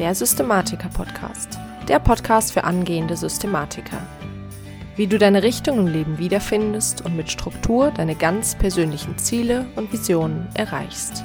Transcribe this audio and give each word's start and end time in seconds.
der 0.00 0.14
Systematiker-Podcast. 0.14 1.58
Der 1.86 1.98
Podcast 1.98 2.52
für 2.52 2.64
angehende 2.64 3.18
Systematiker. 3.18 4.00
Wie 4.96 5.06
du 5.06 5.18
deine 5.18 5.42
Richtung 5.42 5.78
im 5.78 5.86
Leben 5.88 6.16
wiederfindest 6.16 7.04
und 7.04 7.18
mit 7.18 7.30
Struktur 7.30 7.90
deine 7.90 8.14
ganz 8.14 8.56
persönlichen 8.56 9.18
Ziele 9.18 9.70
und 9.76 9.92
Visionen 9.92 10.48
erreichst. 10.54 11.22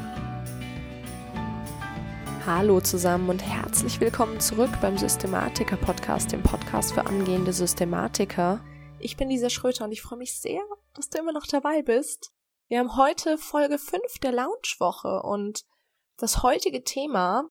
Hallo 2.46 2.82
zusammen 2.82 3.30
und 3.30 3.42
herzlich 3.42 4.02
willkommen 4.02 4.42
zurück 4.42 4.72
beim 4.82 4.98
Systematiker-Podcast, 4.98 6.34
dem 6.34 6.44
Podcast 6.44 6.96
für 6.96 7.06
angehende 7.06 7.54
Systematiker. 7.54 8.60
Ich 9.00 9.16
bin 9.16 9.30
Lisa 9.30 9.50
Schröter 9.50 9.86
und 9.86 9.94
ich 9.94 10.02
freue 10.02 10.20
mich 10.20 10.38
sehr, 10.38 10.62
dass 10.94 11.08
du 11.08 11.18
immer 11.20 11.32
noch 11.32 11.48
dabei 11.48 11.82
bist. 11.82 12.34
Wir 12.68 12.80
haben 12.80 12.98
heute 12.98 13.38
Folge 13.38 13.78
5 13.78 14.20
der 14.22 14.34
Launchwoche 14.34 15.22
und 15.22 15.64
das 16.18 16.44
heutige 16.44 16.84
Thema 16.84 17.50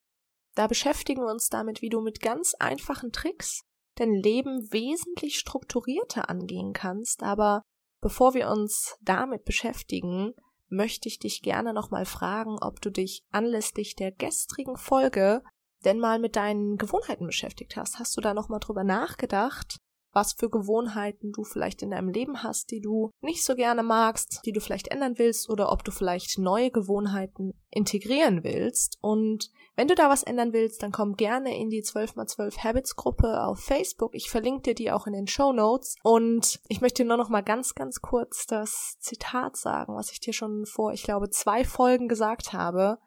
da 0.54 0.66
beschäftigen 0.66 1.22
wir 1.22 1.30
uns 1.30 1.48
damit, 1.48 1.82
wie 1.82 1.88
du 1.88 2.00
mit 2.00 2.20
ganz 2.20 2.54
einfachen 2.58 3.12
Tricks 3.12 3.62
dein 3.96 4.12
Leben 4.12 4.72
wesentlich 4.72 5.38
strukturierter 5.38 6.28
angehen 6.28 6.72
kannst. 6.72 7.22
Aber 7.22 7.62
bevor 8.00 8.34
wir 8.34 8.48
uns 8.48 8.96
damit 9.00 9.44
beschäftigen, 9.44 10.34
möchte 10.68 11.08
ich 11.08 11.18
dich 11.18 11.42
gerne 11.42 11.72
nochmal 11.72 12.04
fragen, 12.04 12.58
ob 12.60 12.80
du 12.80 12.90
dich 12.90 13.24
anlässlich 13.30 13.96
der 13.96 14.12
gestrigen 14.12 14.76
Folge 14.76 15.42
denn 15.84 15.98
mal 15.98 16.18
mit 16.18 16.36
deinen 16.36 16.76
Gewohnheiten 16.76 17.26
beschäftigt 17.26 17.76
hast. 17.76 17.98
Hast 17.98 18.16
du 18.16 18.20
da 18.20 18.32
nochmal 18.32 18.60
drüber 18.60 18.84
nachgedacht, 18.84 19.76
was 20.12 20.32
für 20.32 20.48
Gewohnheiten 20.48 21.32
du 21.32 21.44
vielleicht 21.44 21.82
in 21.82 21.90
deinem 21.90 22.08
Leben 22.08 22.42
hast, 22.42 22.70
die 22.70 22.80
du 22.80 23.10
nicht 23.20 23.44
so 23.44 23.54
gerne 23.54 23.82
magst, 23.82 24.40
die 24.46 24.52
du 24.52 24.60
vielleicht 24.60 24.88
ändern 24.88 25.18
willst 25.18 25.50
oder 25.50 25.70
ob 25.72 25.84
du 25.84 25.90
vielleicht 25.90 26.38
neue 26.38 26.70
Gewohnheiten 26.70 27.52
integrieren 27.70 28.44
willst. 28.44 28.96
Und 29.00 29.50
wenn 29.76 29.88
du 29.88 29.96
da 29.96 30.08
was 30.08 30.22
ändern 30.22 30.52
willst, 30.52 30.82
dann 30.82 30.92
komm 30.92 31.16
gerne 31.16 31.56
in 31.58 31.68
die 31.68 31.82
12x12 31.82 32.58
Habits 32.62 32.94
Gruppe 32.94 33.42
auf 33.42 33.58
Facebook. 33.58 34.14
Ich 34.14 34.30
verlinke 34.30 34.62
dir 34.62 34.74
die 34.74 34.92
auch 34.92 35.06
in 35.06 35.12
den 35.12 35.26
Show 35.26 35.52
Notes. 35.52 35.96
Und 36.04 36.60
ich 36.68 36.80
möchte 36.80 37.04
nur 37.04 37.16
noch 37.16 37.28
mal 37.28 37.42
ganz, 37.42 37.74
ganz 37.74 38.00
kurz 38.00 38.46
das 38.46 38.96
Zitat 39.00 39.56
sagen, 39.56 39.96
was 39.96 40.12
ich 40.12 40.20
dir 40.20 40.32
schon 40.32 40.64
vor, 40.64 40.92
ich 40.92 41.02
glaube, 41.02 41.28
zwei 41.30 41.64
Folgen 41.64 42.06
gesagt 42.06 42.52
habe. 42.52 42.98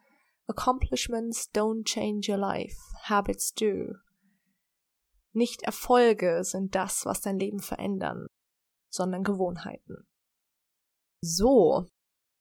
Accomplishments 0.47 1.49
don't 1.53 1.85
change 1.85 2.31
your 2.31 2.37
life. 2.37 2.77
Habits 3.03 3.53
do. 3.53 3.93
Nicht 5.31 5.63
Erfolge 5.63 6.43
sind 6.43 6.75
das, 6.75 7.05
was 7.05 7.21
dein 7.21 7.39
Leben 7.39 7.59
verändern, 7.59 8.27
sondern 8.89 9.23
Gewohnheiten. 9.23 10.07
So, 11.21 11.85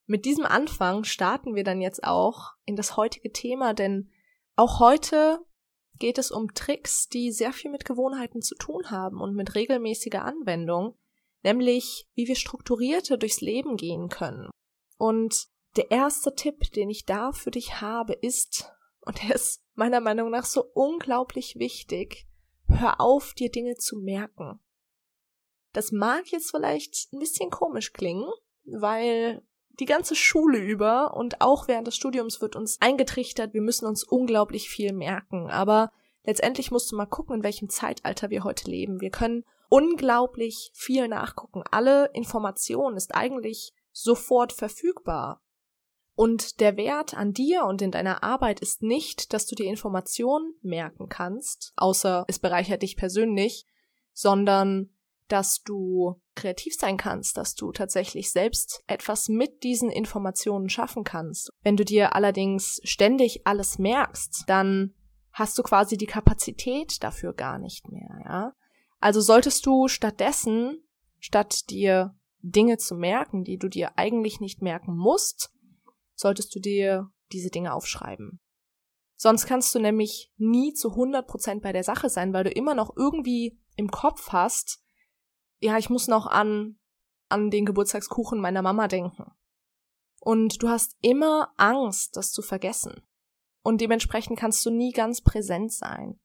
mit 0.06 0.24
diesem 0.24 0.46
Anfang 0.46 1.04
starten 1.04 1.54
wir 1.54 1.64
dann 1.64 1.80
jetzt 1.80 2.04
auch 2.04 2.52
in 2.64 2.76
das 2.76 2.96
heutige 2.96 3.32
Thema, 3.32 3.74
denn 3.74 4.10
auch 4.56 4.80
heute 4.80 5.44
geht 5.98 6.18
es 6.18 6.30
um 6.30 6.52
Tricks, 6.54 7.08
die 7.08 7.30
sehr 7.30 7.52
viel 7.52 7.70
mit 7.70 7.84
Gewohnheiten 7.84 8.42
zu 8.42 8.54
tun 8.54 8.90
haben 8.90 9.20
und 9.20 9.34
mit 9.34 9.54
regelmäßiger 9.54 10.24
Anwendung, 10.24 10.98
nämlich 11.42 12.08
wie 12.14 12.26
wir 12.26 12.36
strukturierter 12.36 13.16
durchs 13.16 13.40
Leben 13.40 13.76
gehen 13.76 14.08
können. 14.08 14.50
Und 14.98 15.46
der 15.76 15.90
erste 15.90 16.34
Tipp, 16.34 16.72
den 16.72 16.90
ich 16.90 17.04
da 17.04 17.32
für 17.32 17.50
dich 17.50 17.80
habe, 17.80 18.14
ist, 18.14 18.72
und 19.00 19.22
er 19.22 19.34
ist 19.34 19.62
meiner 19.74 20.00
Meinung 20.00 20.30
nach 20.30 20.46
so 20.46 20.64
unglaublich 20.74 21.56
wichtig, 21.58 22.26
hör 22.66 23.00
auf, 23.00 23.34
dir 23.34 23.50
Dinge 23.50 23.76
zu 23.76 23.98
merken. 23.98 24.60
Das 25.72 25.92
mag 25.92 26.32
jetzt 26.32 26.50
vielleicht 26.50 27.12
ein 27.12 27.18
bisschen 27.18 27.50
komisch 27.50 27.92
klingen, 27.92 28.30
weil 28.64 29.46
die 29.78 29.84
ganze 29.84 30.14
Schule 30.14 30.58
über 30.58 31.14
und 31.16 31.40
auch 31.40 31.68
während 31.68 31.86
des 31.86 31.96
Studiums 31.96 32.40
wird 32.40 32.56
uns 32.56 32.80
eingetrichtert, 32.80 33.54
wir 33.54 33.62
müssen 33.62 33.86
uns 33.86 34.04
unglaublich 34.04 34.68
viel 34.68 34.92
merken. 34.92 35.50
Aber 35.50 35.90
letztendlich 36.24 36.70
musst 36.70 36.90
du 36.90 36.96
mal 36.96 37.06
gucken, 37.06 37.36
in 37.36 37.42
welchem 37.42 37.68
Zeitalter 37.68 38.30
wir 38.30 38.44
heute 38.44 38.70
leben. 38.70 39.00
Wir 39.00 39.10
können 39.10 39.44
unglaublich 39.68 40.70
viel 40.74 41.08
nachgucken. 41.08 41.62
Alle 41.70 42.10
Information 42.14 42.96
ist 42.96 43.14
eigentlich 43.14 43.72
sofort 43.92 44.52
verfügbar. 44.52 45.42
Und 46.14 46.60
der 46.60 46.78
Wert 46.78 47.14
an 47.14 47.34
dir 47.34 47.64
und 47.64 47.82
in 47.82 47.90
deiner 47.90 48.22
Arbeit 48.22 48.60
ist 48.60 48.82
nicht, 48.82 49.34
dass 49.34 49.46
du 49.46 49.54
die 49.54 49.66
Information 49.66 50.54
merken 50.62 51.10
kannst, 51.10 51.74
außer 51.76 52.24
es 52.26 52.38
bereichert 52.38 52.80
dich 52.80 52.96
persönlich, 52.96 53.66
sondern 54.14 54.95
dass 55.28 55.62
du 55.62 56.20
kreativ 56.34 56.74
sein 56.74 56.96
kannst, 56.96 57.36
dass 57.36 57.54
du 57.54 57.72
tatsächlich 57.72 58.30
selbst 58.30 58.82
etwas 58.86 59.28
mit 59.28 59.62
diesen 59.62 59.90
Informationen 59.90 60.68
schaffen 60.68 61.04
kannst. 61.04 61.50
Wenn 61.62 61.76
du 61.76 61.84
dir 61.84 62.14
allerdings 62.14 62.80
ständig 62.84 63.46
alles 63.46 63.78
merkst, 63.78 64.44
dann 64.46 64.94
hast 65.32 65.58
du 65.58 65.62
quasi 65.62 65.96
die 65.96 66.06
Kapazität 66.06 67.02
dafür 67.02 67.32
gar 67.34 67.58
nicht 67.58 67.88
mehr, 67.88 68.20
ja? 68.24 68.52
Also 68.98 69.20
solltest 69.20 69.66
du 69.66 69.88
stattdessen, 69.88 70.82
statt 71.18 71.68
dir 71.70 72.16
Dinge 72.40 72.78
zu 72.78 72.94
merken, 72.94 73.44
die 73.44 73.58
du 73.58 73.68
dir 73.68 73.98
eigentlich 73.98 74.40
nicht 74.40 74.62
merken 74.62 74.96
musst, 74.96 75.50
solltest 76.14 76.54
du 76.54 76.60
dir 76.60 77.10
diese 77.32 77.50
Dinge 77.50 77.74
aufschreiben. 77.74 78.40
Sonst 79.16 79.46
kannst 79.46 79.74
du 79.74 79.78
nämlich 79.78 80.30
nie 80.36 80.72
zu 80.74 80.90
100% 80.90 81.60
bei 81.60 81.72
der 81.72 81.84
Sache 81.84 82.08
sein, 82.08 82.32
weil 82.32 82.44
du 82.44 82.50
immer 82.50 82.74
noch 82.74 82.96
irgendwie 82.96 83.58
im 83.76 83.90
Kopf 83.90 84.28
hast, 84.30 84.80
ja, 85.60 85.78
ich 85.78 85.90
muss 85.90 86.08
noch 86.08 86.26
an, 86.26 86.78
an 87.28 87.50
den 87.50 87.66
Geburtstagskuchen 87.66 88.40
meiner 88.40 88.62
Mama 88.62 88.88
denken. 88.88 89.32
Und 90.20 90.62
du 90.62 90.68
hast 90.68 90.96
immer 91.02 91.52
Angst, 91.56 92.16
das 92.16 92.32
zu 92.32 92.42
vergessen. 92.42 93.02
Und 93.62 93.80
dementsprechend 93.80 94.38
kannst 94.38 94.64
du 94.64 94.70
nie 94.70 94.92
ganz 94.92 95.22
präsent 95.22 95.72
sein. 95.72 96.18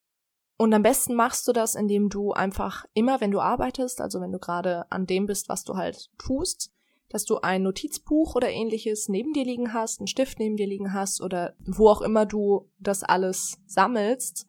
Und 0.58 0.74
am 0.74 0.84
besten 0.84 1.16
machst 1.16 1.48
du 1.48 1.54
das, 1.54 1.74
indem 1.74 2.10
du 2.10 2.34
einfach 2.34 2.86
immer, 2.94 3.20
wenn 3.20 3.32
du 3.32 3.40
arbeitest, 3.40 4.00
also 4.00 4.22
wenn 4.22 4.32
du 4.32 4.38
gerade 4.38 4.92
an 4.92 5.08
dem 5.08 5.26
bist, 5.26 5.50
was 5.50 5.64
du 5.64 5.76
halt 5.76 6.10
tust, 6.20 6.72
dass 7.10 7.26
du 7.26 7.40
ein 7.40 7.64
Notizbuch 7.64 8.36
oder 8.36 8.50
ähnliches 8.50 9.10
neben 9.10 9.34
dir 9.34 9.44
liegen 9.44 9.74
hast, 9.74 10.00
einen 10.00 10.08
Stift 10.08 10.40
neben 10.40 10.56
dir 10.56 10.68
liegen 10.68 10.94
hast 10.94 11.22
oder 11.22 11.56
wo 11.66 11.90
auch 11.90 12.02
immer 12.02 12.26
du 12.26 12.70
das 12.80 13.04
alles 13.04 13.58
sammelst. 13.66 14.46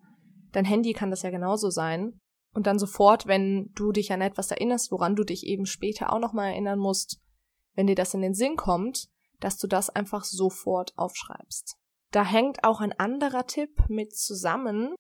Dein 0.53 0.65
Handy 0.65 0.93
kann 0.93 1.11
das 1.11 1.23
ja 1.23 1.31
genauso 1.31 1.71
sein. 1.71 2.21
Und 2.55 2.67
dann 2.67 2.79
sofort, 2.79 3.27
wenn 3.27 3.71
du 3.75 3.93
dich 3.93 4.13
an 4.13 4.21
etwas 4.21 4.51
erinnerst, 4.51 4.93
woran 4.93 5.17
du 5.17 5.25
dich 5.25 5.47
eben 5.47 5.67
später 5.67 6.13
auch 6.13 6.19
nochmal 6.19 6.51
erinnern 6.51 6.79
musst, 6.79 7.21
wenn 7.75 7.87
dir 7.87 7.95
das 7.95 8.15
in 8.15 8.21
den 8.21 8.35
Sinn 8.35 8.57
kommt, 8.57 9.09
dass 9.41 9.59
du 9.59 9.67
das 9.67 9.91
einfach 9.91 10.25
sofort 10.25 10.93
aufschreibst. 10.97 11.77
Da 12.11 12.25
hängt 12.25 12.65
auch 12.65 12.81
ein 12.81 12.93
anderer 12.93 13.47
Tipp 13.47 13.71
mit 13.89 14.15
zusammen, 14.15 14.95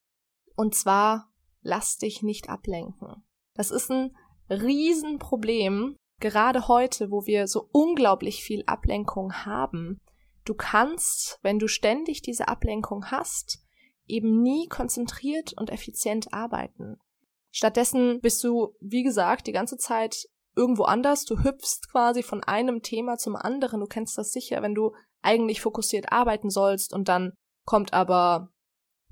und 0.57 0.75
zwar 0.75 1.31
lass 1.61 1.99
dich 1.99 2.23
nicht 2.23 2.49
ablenken. 2.49 3.25
Das 3.55 3.71
ist 3.71 3.91
ein 3.91 4.17
Riesenproblem, 4.49 5.97
gerade 6.21 6.69
heute, 6.69 7.11
wo 7.11 7.27
wir 7.27 7.47
so 7.47 7.69
unglaublich 7.73 8.43
viel 8.43 8.65
Ablenkung 8.67 9.45
haben, 9.45 10.01
du 10.45 10.55
kannst, 10.55 11.39
wenn 11.43 11.59
du 11.59 11.69
ständig 11.69 12.23
diese 12.23 12.49
Ablenkung 12.49 13.11
hast, 13.11 13.63
eben 14.07 14.43
nie 14.43 14.67
konzentriert 14.69 15.53
und 15.57 15.71
effizient 15.71 16.33
arbeiten. 16.33 16.99
Stattdessen 17.53 18.21
bist 18.21 18.43
du, 18.43 18.75
wie 18.81 19.03
gesagt, 19.03 19.47
die 19.47 19.53
ganze 19.53 19.77
Zeit 19.77 20.27
irgendwo 20.57 20.85
anders. 20.85 21.25
Du 21.25 21.45
hüpfst 21.45 21.91
quasi 21.91 22.23
von 22.23 22.43
einem 22.43 22.83
Thema 22.83 23.19
zum 23.19 23.37
anderen. 23.37 23.81
Du 23.81 23.87
kennst 23.87 24.19
das 24.19 24.33
sicher, 24.33 24.63
wenn 24.63 24.75
du 24.75 24.93
eigentlich 25.21 25.61
fokussiert 25.61 26.11
arbeiten 26.11 26.51
sollst 26.51 26.93
und 26.93 27.09
dann 27.09 27.33
kommt 27.65 27.93
aber 27.93 28.49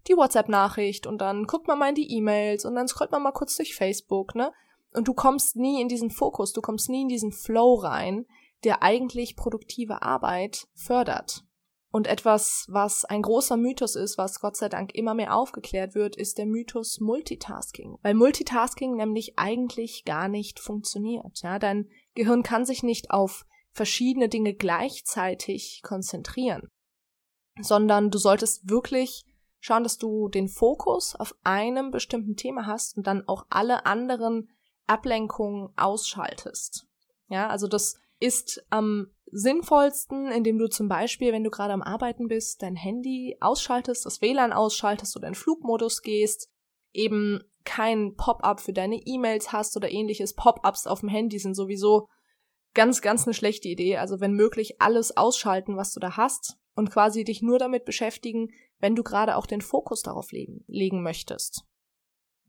die 0.08 0.16
WhatsApp-Nachricht 0.16 1.06
und 1.06 1.18
dann 1.18 1.44
guckt 1.44 1.68
man 1.68 1.78
mal 1.78 1.90
in 1.90 1.94
die 1.94 2.10
E-Mails 2.16 2.64
und 2.64 2.74
dann 2.74 2.88
scrollt 2.88 3.12
man 3.12 3.22
mal 3.22 3.32
kurz 3.32 3.56
durch 3.56 3.74
Facebook, 3.74 4.34
ne? 4.34 4.52
Und 4.92 5.06
du 5.06 5.14
kommst 5.14 5.54
nie 5.54 5.80
in 5.80 5.88
diesen 5.88 6.10
Fokus, 6.10 6.52
du 6.52 6.62
kommst 6.62 6.88
nie 6.88 7.02
in 7.02 7.08
diesen 7.08 7.30
Flow 7.30 7.74
rein, 7.74 8.26
der 8.64 8.82
eigentlich 8.82 9.36
produktive 9.36 10.02
Arbeit 10.02 10.66
fördert. 10.74 11.44
Und 11.92 12.06
etwas, 12.06 12.66
was 12.68 13.04
ein 13.04 13.22
großer 13.22 13.56
Mythos 13.56 13.96
ist, 13.96 14.16
was 14.16 14.38
Gott 14.38 14.56
sei 14.56 14.68
Dank 14.68 14.94
immer 14.94 15.14
mehr 15.14 15.34
aufgeklärt 15.34 15.96
wird, 15.96 16.14
ist 16.14 16.38
der 16.38 16.46
Mythos 16.46 17.00
Multitasking. 17.00 17.98
Weil 18.02 18.14
Multitasking 18.14 18.94
nämlich 18.94 19.38
eigentlich 19.38 20.04
gar 20.04 20.28
nicht 20.28 20.60
funktioniert. 20.60 21.42
Ja, 21.42 21.58
dein 21.58 21.88
Gehirn 22.14 22.44
kann 22.44 22.64
sich 22.64 22.84
nicht 22.84 23.10
auf 23.10 23.44
verschiedene 23.72 24.28
Dinge 24.28 24.54
gleichzeitig 24.54 25.80
konzentrieren, 25.82 26.68
sondern 27.60 28.10
du 28.10 28.18
solltest 28.18 28.68
wirklich 28.70 29.24
schauen, 29.58 29.82
dass 29.82 29.98
du 29.98 30.28
den 30.28 30.48
Fokus 30.48 31.14
auf 31.16 31.34
einem 31.42 31.90
bestimmten 31.90 32.36
Thema 32.36 32.66
hast 32.66 32.96
und 32.96 33.06
dann 33.06 33.26
auch 33.26 33.46
alle 33.50 33.84
anderen 33.86 34.48
Ablenkungen 34.86 35.70
ausschaltest. 35.76 36.86
Ja, 37.28 37.48
also 37.48 37.68
das 37.68 37.96
ist 38.18 38.64
am 38.70 39.08
sinnvollsten, 39.32 40.30
indem 40.30 40.58
du 40.58 40.68
zum 40.68 40.88
Beispiel, 40.88 41.32
wenn 41.32 41.44
du 41.44 41.50
gerade 41.50 41.72
am 41.72 41.82
Arbeiten 41.82 42.28
bist, 42.28 42.62
dein 42.62 42.76
Handy 42.76 43.36
ausschaltest, 43.40 44.06
das 44.06 44.20
WLAN 44.20 44.52
ausschaltest 44.52 45.16
oder 45.16 45.28
in 45.28 45.34
Flugmodus 45.34 46.02
gehst, 46.02 46.48
eben 46.92 47.40
kein 47.64 48.14
Pop-up 48.16 48.60
für 48.60 48.72
deine 48.72 48.96
E-Mails 48.96 49.52
hast 49.52 49.76
oder 49.76 49.90
ähnliches. 49.90 50.34
Pop-ups 50.34 50.86
auf 50.86 51.00
dem 51.00 51.08
Handy 51.08 51.38
sind 51.38 51.54
sowieso 51.54 52.08
ganz, 52.74 53.02
ganz 53.02 53.26
eine 53.26 53.34
schlechte 53.34 53.68
Idee. 53.68 53.96
Also 53.96 54.20
wenn 54.20 54.32
möglich 54.32 54.80
alles 54.80 55.16
ausschalten, 55.16 55.76
was 55.76 55.92
du 55.92 56.00
da 56.00 56.16
hast 56.16 56.56
und 56.74 56.90
quasi 56.90 57.24
dich 57.24 57.42
nur 57.42 57.58
damit 57.58 57.84
beschäftigen, 57.84 58.48
wenn 58.78 58.96
du 58.96 59.02
gerade 59.02 59.36
auch 59.36 59.46
den 59.46 59.60
Fokus 59.60 60.02
darauf 60.02 60.32
legen, 60.32 60.64
legen 60.66 61.02
möchtest. 61.02 61.64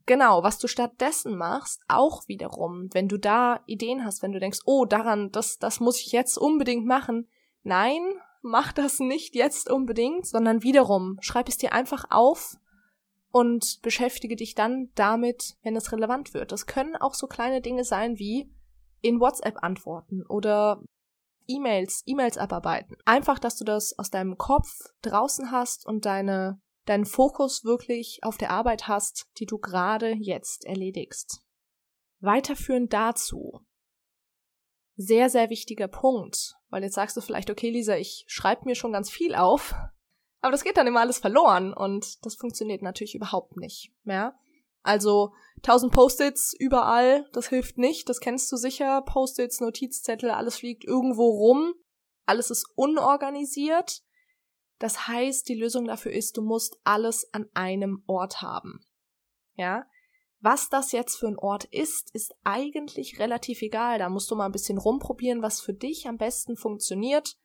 Genau, 0.06 0.42
was 0.42 0.58
du 0.58 0.66
stattdessen 0.66 1.36
machst, 1.36 1.82
auch 1.88 2.26
wiederum, 2.26 2.88
wenn 2.92 3.08
du 3.08 3.18
da 3.18 3.60
Ideen 3.66 4.04
hast, 4.04 4.22
wenn 4.22 4.32
du 4.32 4.40
denkst, 4.40 4.60
oh, 4.64 4.84
daran, 4.84 5.30
das, 5.30 5.58
das 5.58 5.80
muss 5.80 6.00
ich 6.00 6.12
jetzt 6.12 6.38
unbedingt 6.38 6.86
machen. 6.86 7.28
Nein, 7.62 8.02
mach 8.42 8.72
das 8.72 8.98
nicht 8.98 9.34
jetzt 9.34 9.70
unbedingt, 9.70 10.26
sondern 10.26 10.62
wiederum, 10.62 11.18
schreib 11.20 11.48
es 11.48 11.58
dir 11.58 11.72
einfach 11.72 12.06
auf 12.10 12.56
und 13.30 13.80
beschäftige 13.82 14.36
dich 14.36 14.54
dann 14.54 14.90
damit, 14.94 15.56
wenn 15.62 15.76
es 15.76 15.92
relevant 15.92 16.34
wird. 16.34 16.52
Das 16.52 16.66
können 16.66 16.96
auch 16.96 17.14
so 17.14 17.26
kleine 17.26 17.60
Dinge 17.60 17.84
sein 17.84 18.18
wie 18.18 18.52
in 19.00 19.20
WhatsApp 19.20 19.62
antworten 19.62 20.24
oder 20.28 20.82
E-Mails, 21.48 22.02
E-Mails 22.06 22.38
abarbeiten. 22.38 22.96
Einfach, 23.04 23.38
dass 23.38 23.56
du 23.56 23.64
das 23.64 23.98
aus 23.98 24.10
deinem 24.10 24.38
Kopf 24.38 24.68
draußen 25.02 25.50
hast 25.50 25.86
und 25.86 26.04
deine, 26.04 26.60
deinen 26.84 27.04
Fokus 27.04 27.64
wirklich 27.64 28.20
auf 28.22 28.38
der 28.38 28.50
Arbeit 28.50 28.88
hast, 28.88 29.28
die 29.38 29.46
du 29.46 29.58
gerade 29.58 30.14
jetzt 30.18 30.64
erledigst. 30.64 31.42
Weiterführend 32.20 32.92
dazu. 32.92 33.60
Sehr, 34.96 35.30
sehr 35.30 35.50
wichtiger 35.50 35.88
Punkt, 35.88 36.54
weil 36.68 36.82
jetzt 36.82 36.94
sagst 36.94 37.16
du 37.16 37.20
vielleicht, 37.20 37.50
okay, 37.50 37.70
Lisa, 37.70 37.96
ich 37.96 38.24
schreibe 38.28 38.66
mir 38.66 38.74
schon 38.74 38.92
ganz 38.92 39.10
viel 39.10 39.34
auf, 39.34 39.74
aber 40.40 40.52
das 40.52 40.64
geht 40.64 40.76
dann 40.76 40.86
immer 40.86 41.00
alles 41.00 41.18
verloren 41.18 41.72
und 41.72 42.24
das 42.24 42.34
funktioniert 42.34 42.82
natürlich 42.82 43.14
überhaupt 43.14 43.56
nicht. 43.56 43.92
Ja? 44.04 44.34
Also 44.82 45.32
tausend 45.62 45.92
Post-its 45.92 46.54
überall, 46.58 47.28
das 47.32 47.48
hilft 47.48 47.78
nicht, 47.78 48.08
das 48.08 48.20
kennst 48.20 48.50
du 48.50 48.56
sicher. 48.56 49.02
Post-its, 49.02 49.60
Notizzettel, 49.60 50.30
alles 50.30 50.56
fliegt 50.56 50.84
irgendwo 50.84 51.28
rum, 51.28 51.74
alles 52.26 52.50
ist 52.50 52.66
unorganisiert. 52.74 54.02
Das 54.82 55.06
heißt, 55.06 55.48
die 55.48 55.54
Lösung 55.54 55.84
dafür 55.84 56.10
ist, 56.10 56.36
du 56.36 56.42
musst 56.42 56.76
alles 56.82 57.32
an 57.32 57.46
einem 57.54 58.02
Ort 58.08 58.42
haben. 58.42 58.80
Ja? 59.54 59.86
Was 60.40 60.70
das 60.70 60.90
jetzt 60.90 61.14
für 61.14 61.28
ein 61.28 61.38
Ort 61.38 61.66
ist, 61.66 62.12
ist 62.14 62.34
eigentlich 62.42 63.20
relativ 63.20 63.62
egal. 63.62 64.00
Da 64.00 64.08
musst 64.08 64.28
du 64.28 64.34
mal 64.34 64.46
ein 64.46 64.50
bisschen 64.50 64.78
rumprobieren, 64.78 65.40
was 65.40 65.60
für 65.60 65.72
dich 65.72 66.08
am 66.08 66.16
besten 66.16 66.56
funktioniert. 66.56 67.36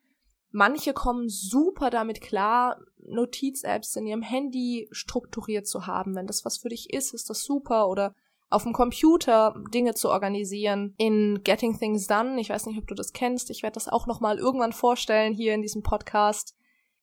Manche 0.49 0.93
kommen 0.93 1.29
super 1.29 1.91
damit 1.91 2.21
klar, 2.21 2.81
Notiz-Apps 3.05 3.95
in 3.97 4.07
ihrem 4.07 4.23
Handy 4.23 4.87
strukturiert 4.89 5.67
zu 5.67 5.85
haben. 5.85 6.15
Wenn 6.15 6.25
das 6.25 6.43
was 6.43 6.57
für 6.57 6.69
dich 6.69 6.91
ist, 6.91 7.13
ist 7.13 7.29
das 7.29 7.43
super. 7.43 7.87
Oder 7.87 8.15
auf 8.49 8.63
dem 8.63 8.73
Computer 8.73 9.53
Dinge 9.71 9.93
zu 9.93 10.09
organisieren. 10.09 10.95
In 10.97 11.43
Getting 11.43 11.77
Things 11.77 12.07
Done, 12.07 12.41
ich 12.41 12.49
weiß 12.49 12.65
nicht, 12.65 12.79
ob 12.79 12.87
du 12.87 12.95
das 12.95 13.13
kennst, 13.13 13.51
ich 13.51 13.61
werde 13.61 13.75
das 13.75 13.87
auch 13.87 14.07
nochmal 14.07 14.39
irgendwann 14.39 14.73
vorstellen 14.73 15.35
hier 15.35 15.53
in 15.53 15.61
diesem 15.61 15.83
Podcast, 15.83 16.56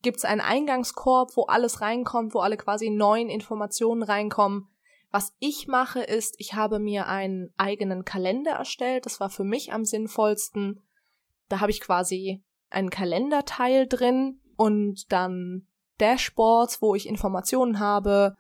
gibt 0.04 0.18
es 0.18 0.24
einen 0.24 0.40
Eingangskorb, 0.40 1.36
wo 1.36 1.44
alles 1.44 1.80
reinkommt, 1.80 2.34
wo 2.34 2.38
alle 2.38 2.56
quasi 2.56 2.90
neuen 2.90 3.28
Informationen 3.28 4.04
reinkommen. 4.04 4.68
Was 5.10 5.34
ich 5.40 5.66
mache, 5.66 6.00
ist, 6.00 6.36
ich 6.38 6.54
habe 6.54 6.78
mir 6.78 7.08
einen 7.08 7.52
eigenen 7.56 8.04
Kalender 8.04 8.52
erstellt. 8.52 9.06
Das 9.06 9.18
war 9.18 9.30
für 9.30 9.44
mich 9.44 9.72
am 9.72 9.84
sinnvollsten. 9.84 10.82
Da 11.48 11.60
habe 11.60 11.72
ich 11.72 11.80
quasi 11.80 12.44
einen 12.70 12.90
Kalenderteil 12.90 13.86
drin 13.88 14.40
und 14.56 15.10
dann 15.12 15.66
Dashboards, 15.98 16.82
wo 16.82 16.94
ich 16.94 17.08
Informationen 17.08 17.78
habe, 17.78 18.34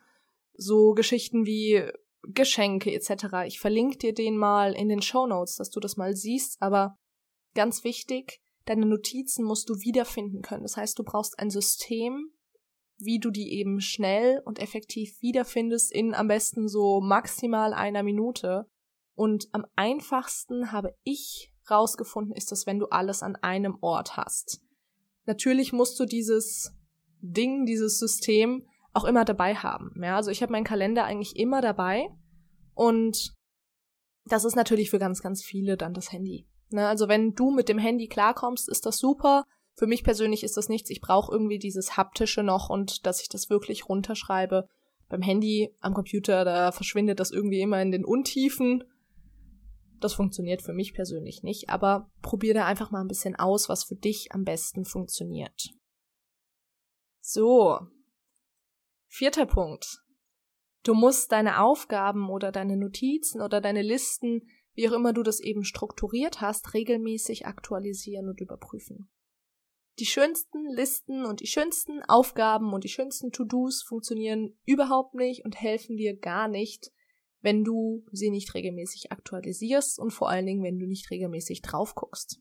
so 0.52 0.92
Geschichten 0.92 1.46
wie 1.46 1.82
Geschenke 2.22 2.92
etc. 2.92 3.46
Ich 3.46 3.60
verlinke 3.60 3.98
dir 3.98 4.14
den 4.14 4.36
mal 4.36 4.72
in 4.72 4.88
den 4.88 5.02
Show 5.02 5.26
Notes, 5.26 5.56
dass 5.56 5.70
du 5.70 5.80
das 5.80 5.96
mal 5.96 6.14
siehst, 6.14 6.60
aber 6.60 6.98
ganz 7.54 7.84
wichtig, 7.84 8.40
deine 8.66 8.86
Notizen 8.86 9.44
musst 9.44 9.68
du 9.68 9.80
wiederfinden 9.80 10.42
können. 10.42 10.62
Das 10.62 10.76
heißt, 10.76 10.98
du 10.98 11.04
brauchst 11.04 11.38
ein 11.38 11.50
System, 11.50 12.30
wie 12.96 13.18
du 13.18 13.30
die 13.30 13.52
eben 13.52 13.80
schnell 13.80 14.40
und 14.44 14.58
effektiv 14.58 15.20
wiederfindest 15.20 15.92
in 15.92 16.14
am 16.14 16.28
besten 16.28 16.68
so 16.68 17.00
maximal 17.00 17.74
einer 17.74 18.02
Minute. 18.02 18.66
Und 19.14 19.48
am 19.52 19.66
einfachsten 19.76 20.72
habe 20.72 20.96
ich 21.02 21.52
rausgefunden, 21.70 22.34
ist 22.34 22.52
das, 22.52 22.66
wenn 22.66 22.78
du 22.78 22.86
alles 22.86 23.22
an 23.22 23.36
einem 23.36 23.78
Ort 23.80 24.16
hast. 24.16 24.60
Natürlich 25.26 25.72
musst 25.72 25.98
du 25.98 26.04
dieses 26.04 26.74
Ding, 27.20 27.64
dieses 27.64 27.98
System 27.98 28.66
auch 28.92 29.04
immer 29.04 29.24
dabei 29.24 29.54
haben. 29.54 29.92
Ja, 30.02 30.16
also 30.16 30.30
ich 30.30 30.42
habe 30.42 30.52
meinen 30.52 30.64
Kalender 30.64 31.04
eigentlich 31.04 31.36
immer 31.36 31.60
dabei 31.60 32.08
und 32.74 33.34
das 34.26 34.44
ist 34.44 34.56
natürlich 34.56 34.90
für 34.90 34.98
ganz, 34.98 35.20
ganz 35.20 35.42
viele 35.42 35.76
dann 35.76 35.94
das 35.94 36.12
Handy. 36.12 36.46
Ne? 36.74 36.86
Also 36.86 37.08
wenn 37.08 37.34
du 37.34 37.50
mit 37.50 37.68
dem 37.68 37.78
Handy 37.78 38.08
klarkommst, 38.08 38.68
ist 38.68 38.84
das 38.84 38.98
super. 38.98 39.44
Für 39.74 39.86
mich 39.86 40.04
persönlich 40.04 40.44
ist 40.44 40.56
das 40.56 40.68
nichts. 40.68 40.90
Ich 40.90 41.00
brauche 41.00 41.32
irgendwie 41.32 41.58
dieses 41.58 41.96
haptische 41.96 42.42
noch 42.42 42.68
und 42.68 43.06
dass 43.06 43.22
ich 43.22 43.28
das 43.28 43.48
wirklich 43.48 43.88
runterschreibe. 43.88 44.68
Beim 45.08 45.22
Handy 45.22 45.74
am 45.80 45.94
Computer, 45.94 46.44
da 46.44 46.72
verschwindet 46.72 47.20
das 47.20 47.30
irgendwie 47.30 47.60
immer 47.60 47.80
in 47.80 47.90
den 47.90 48.04
Untiefen 48.04 48.84
das 50.04 50.12
funktioniert 50.12 50.60
für 50.60 50.74
mich 50.74 50.92
persönlich 50.92 51.42
nicht, 51.42 51.70
aber 51.70 52.10
probier 52.20 52.52
da 52.52 52.66
einfach 52.66 52.90
mal 52.90 53.00
ein 53.00 53.08
bisschen 53.08 53.36
aus, 53.36 53.70
was 53.70 53.84
für 53.84 53.96
dich 53.96 54.32
am 54.32 54.44
besten 54.44 54.84
funktioniert. 54.84 55.70
So. 57.20 57.80
Vierter 59.06 59.46
Punkt. 59.46 60.02
Du 60.82 60.92
musst 60.92 61.32
deine 61.32 61.62
Aufgaben 61.62 62.28
oder 62.28 62.52
deine 62.52 62.76
Notizen 62.76 63.40
oder 63.40 63.62
deine 63.62 63.80
Listen, 63.80 64.42
wie 64.74 64.88
auch 64.88 64.92
immer 64.92 65.12
du 65.12 65.22
das 65.22 65.40
eben 65.40 65.64
strukturiert 65.64 66.40
hast, 66.40 66.74
regelmäßig 66.74 67.46
aktualisieren 67.46 68.28
und 68.28 68.40
überprüfen. 68.40 69.08
Die 70.00 70.06
schönsten 70.06 70.66
Listen 70.66 71.24
und 71.24 71.40
die 71.40 71.46
schönsten 71.46 72.02
Aufgaben 72.02 72.72
und 72.72 72.82
die 72.82 72.88
schönsten 72.88 73.30
To-Dos 73.30 73.82
funktionieren 73.82 74.58
überhaupt 74.64 75.14
nicht 75.14 75.44
und 75.44 75.60
helfen 75.60 75.96
dir 75.96 76.16
gar 76.16 76.48
nicht, 76.48 76.92
wenn 77.42 77.62
du 77.62 78.04
sie 78.10 78.30
nicht 78.30 78.54
regelmäßig 78.54 79.12
aktualisierst 79.12 80.00
und 80.00 80.10
vor 80.10 80.30
allen 80.30 80.46
Dingen, 80.46 80.64
wenn 80.64 80.78
du 80.78 80.86
nicht 80.86 81.10
regelmäßig 81.10 81.62
drauf 81.62 81.94
guckst. 81.94 82.40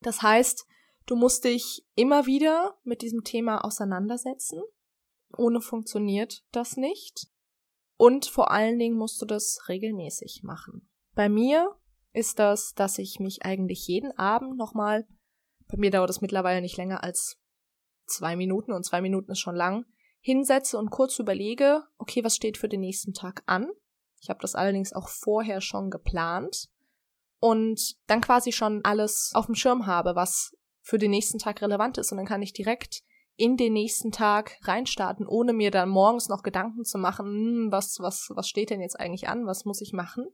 Das 0.00 0.20
heißt, 0.20 0.66
du 1.06 1.16
musst 1.16 1.44
dich 1.44 1.86
immer 1.94 2.26
wieder 2.26 2.78
mit 2.84 3.00
diesem 3.00 3.24
Thema 3.24 3.64
auseinandersetzen. 3.64 4.60
Ohne 5.36 5.60
funktioniert 5.60 6.44
das 6.52 6.76
nicht. 6.76 7.28
Und 7.96 8.26
vor 8.26 8.50
allen 8.50 8.78
Dingen 8.78 8.96
musst 8.96 9.22
du 9.22 9.26
das 9.26 9.68
regelmäßig 9.68 10.42
machen. 10.42 10.88
Bei 11.18 11.28
mir 11.28 11.74
ist 12.12 12.38
das, 12.38 12.74
dass 12.74 12.96
ich 12.96 13.18
mich 13.18 13.44
eigentlich 13.44 13.88
jeden 13.88 14.16
Abend 14.16 14.56
nochmal, 14.56 15.04
bei 15.66 15.76
mir 15.76 15.90
dauert 15.90 16.10
es 16.10 16.20
mittlerweile 16.20 16.60
nicht 16.60 16.76
länger 16.76 17.02
als 17.02 17.40
zwei 18.06 18.36
Minuten 18.36 18.70
und 18.70 18.84
zwei 18.84 19.00
Minuten 19.00 19.32
ist 19.32 19.40
schon 19.40 19.56
lang, 19.56 19.84
hinsetze 20.20 20.78
und 20.78 20.90
kurz 20.90 21.18
überlege, 21.18 21.82
okay, 21.98 22.22
was 22.22 22.36
steht 22.36 22.56
für 22.56 22.68
den 22.68 22.82
nächsten 22.82 23.14
Tag 23.14 23.42
an? 23.46 23.68
Ich 24.20 24.30
habe 24.30 24.38
das 24.40 24.54
allerdings 24.54 24.92
auch 24.92 25.08
vorher 25.08 25.60
schon 25.60 25.90
geplant 25.90 26.68
und 27.40 27.96
dann 28.06 28.20
quasi 28.20 28.52
schon 28.52 28.84
alles 28.84 29.32
auf 29.34 29.46
dem 29.46 29.56
Schirm 29.56 29.86
habe, 29.86 30.14
was 30.14 30.52
für 30.82 30.98
den 30.98 31.10
nächsten 31.10 31.40
Tag 31.40 31.60
relevant 31.62 31.98
ist. 31.98 32.12
Und 32.12 32.18
dann 32.18 32.26
kann 32.26 32.42
ich 32.42 32.52
direkt 32.52 33.02
in 33.34 33.56
den 33.56 33.72
nächsten 33.72 34.12
Tag 34.12 34.56
reinstarten, 34.62 35.26
ohne 35.26 35.52
mir 35.52 35.72
dann 35.72 35.88
morgens 35.88 36.28
noch 36.28 36.44
Gedanken 36.44 36.84
zu 36.84 36.96
machen, 36.96 37.26
hm, 37.26 37.72
was, 37.72 37.96
was, 37.98 38.28
was 38.36 38.48
steht 38.48 38.70
denn 38.70 38.80
jetzt 38.80 39.00
eigentlich 39.00 39.28
an, 39.28 39.46
was 39.46 39.64
muss 39.64 39.80
ich 39.80 39.92
machen? 39.92 40.28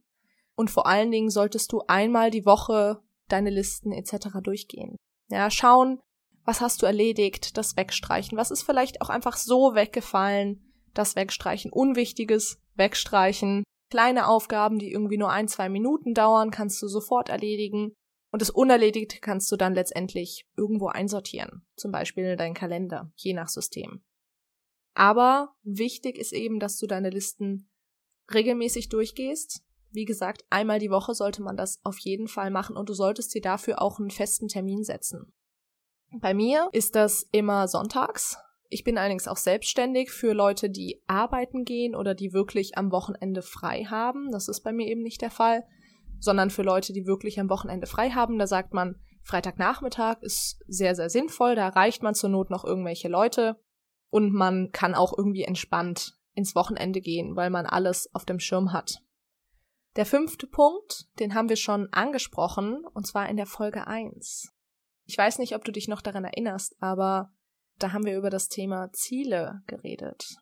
Und 0.56 0.70
vor 0.70 0.86
allen 0.86 1.10
Dingen 1.10 1.30
solltest 1.30 1.72
du 1.72 1.82
einmal 1.88 2.30
die 2.30 2.46
Woche 2.46 3.02
deine 3.28 3.50
Listen 3.50 3.92
etc. 3.92 4.38
durchgehen. 4.42 4.96
Ja, 5.30 5.50
schauen, 5.50 6.00
was 6.44 6.60
hast 6.60 6.82
du 6.82 6.86
erledigt, 6.86 7.56
das 7.56 7.76
wegstreichen, 7.76 8.36
was 8.36 8.50
ist 8.50 8.62
vielleicht 8.62 9.00
auch 9.00 9.08
einfach 9.08 9.36
so 9.36 9.74
weggefallen, 9.74 10.72
das 10.92 11.16
wegstreichen, 11.16 11.72
Unwichtiges 11.72 12.60
wegstreichen, 12.74 13.64
Kleine 13.94 14.26
Aufgaben, 14.26 14.80
die 14.80 14.90
irgendwie 14.90 15.18
nur 15.18 15.30
ein, 15.30 15.46
zwei 15.46 15.68
Minuten 15.68 16.14
dauern, 16.14 16.50
kannst 16.50 16.82
du 16.82 16.88
sofort 16.88 17.28
erledigen. 17.28 17.92
Und 18.32 18.42
das 18.42 18.50
Unerledigte 18.50 19.20
kannst 19.20 19.52
du 19.52 19.56
dann 19.56 19.74
letztendlich 19.74 20.48
irgendwo 20.56 20.88
einsortieren. 20.88 21.64
Zum 21.76 21.92
Beispiel 21.92 22.24
in 22.24 22.36
deinen 22.36 22.54
Kalender, 22.54 23.12
je 23.14 23.34
nach 23.34 23.46
System. 23.46 24.02
Aber 24.94 25.54
wichtig 25.62 26.18
ist 26.18 26.32
eben, 26.32 26.58
dass 26.58 26.76
du 26.78 26.88
deine 26.88 27.10
Listen 27.10 27.70
regelmäßig 28.32 28.88
durchgehst. 28.88 29.62
Wie 29.94 30.04
gesagt, 30.06 30.44
einmal 30.50 30.80
die 30.80 30.90
Woche 30.90 31.14
sollte 31.14 31.40
man 31.40 31.56
das 31.56 31.78
auf 31.84 31.98
jeden 31.98 32.26
Fall 32.26 32.50
machen 32.50 32.76
und 32.76 32.88
du 32.88 32.94
solltest 32.94 33.32
dir 33.32 33.40
dafür 33.40 33.80
auch 33.80 34.00
einen 34.00 34.10
festen 34.10 34.48
Termin 34.48 34.82
setzen. 34.82 35.32
Bei 36.20 36.34
mir 36.34 36.68
ist 36.72 36.96
das 36.96 37.28
immer 37.30 37.68
sonntags. 37.68 38.36
Ich 38.68 38.82
bin 38.82 38.98
allerdings 38.98 39.28
auch 39.28 39.36
selbstständig 39.36 40.10
für 40.10 40.32
Leute, 40.32 40.68
die 40.68 41.00
arbeiten 41.06 41.64
gehen 41.64 41.94
oder 41.94 42.16
die 42.16 42.32
wirklich 42.32 42.76
am 42.76 42.90
Wochenende 42.90 43.40
frei 43.40 43.84
haben. 43.84 44.32
Das 44.32 44.48
ist 44.48 44.62
bei 44.62 44.72
mir 44.72 44.88
eben 44.88 45.02
nicht 45.02 45.22
der 45.22 45.30
Fall, 45.30 45.64
sondern 46.18 46.50
für 46.50 46.62
Leute, 46.62 46.92
die 46.92 47.06
wirklich 47.06 47.38
am 47.38 47.48
Wochenende 47.48 47.86
frei 47.86 48.10
haben. 48.10 48.36
Da 48.36 48.48
sagt 48.48 48.74
man, 48.74 48.96
Freitagnachmittag 49.22 50.22
ist 50.22 50.58
sehr, 50.66 50.96
sehr 50.96 51.08
sinnvoll. 51.08 51.54
Da 51.54 51.68
erreicht 51.68 52.02
man 52.02 52.16
zur 52.16 52.30
Not 52.30 52.50
noch 52.50 52.64
irgendwelche 52.64 53.08
Leute 53.08 53.60
und 54.10 54.32
man 54.32 54.72
kann 54.72 54.96
auch 54.96 55.16
irgendwie 55.16 55.44
entspannt 55.44 56.18
ins 56.32 56.56
Wochenende 56.56 57.00
gehen, 57.00 57.36
weil 57.36 57.50
man 57.50 57.66
alles 57.66 58.12
auf 58.12 58.24
dem 58.24 58.40
Schirm 58.40 58.72
hat. 58.72 59.03
Der 59.96 60.06
fünfte 60.06 60.48
Punkt, 60.48 61.06
den 61.20 61.34
haben 61.34 61.48
wir 61.48 61.56
schon 61.56 61.92
angesprochen, 61.92 62.84
und 62.94 63.06
zwar 63.06 63.28
in 63.28 63.36
der 63.36 63.46
Folge 63.46 63.86
1. 63.86 64.52
Ich 65.04 65.16
weiß 65.16 65.38
nicht, 65.38 65.54
ob 65.54 65.64
du 65.64 65.70
dich 65.70 65.86
noch 65.86 66.02
daran 66.02 66.24
erinnerst, 66.24 66.74
aber 66.80 67.32
da 67.78 67.92
haben 67.92 68.04
wir 68.04 68.16
über 68.16 68.30
das 68.30 68.48
Thema 68.48 68.90
Ziele 68.92 69.62
geredet. 69.66 70.36